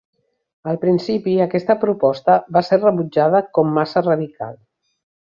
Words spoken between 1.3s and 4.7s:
aquesta proposta va ser rebutjada com massa radical.